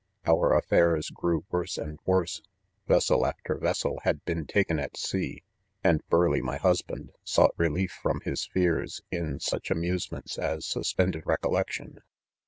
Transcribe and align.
Our 0.25 0.57
affairs 0.57 1.11
grew 1.13 1.45
worse 1.51 1.77
and 1.77 1.99
worse. 2.07 2.41
Vessel 2.87 3.23
.after 3.23 3.59
vessel 3.59 3.99
had 4.01 4.25
'been 4.25 4.47
taken 4.47 4.79
at 4.79 4.97
sea, 4.97 5.43
and 5.83 6.01
Burleigh. 6.09 6.41
.my 6.41 6.57
husband, 6.57 7.11
sought 7.23 7.53
relief 7.55 7.91
from 8.01 8.21
his 8.21 8.47
fears, 8.47 9.01
in 9.11 9.37
§uch 9.37 9.69
amusements 9.69 10.39
as 10.39 10.65
suspended 10.65 11.27
recollection. 11.27 11.99